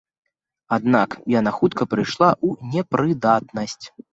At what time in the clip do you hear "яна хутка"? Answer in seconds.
1.39-1.87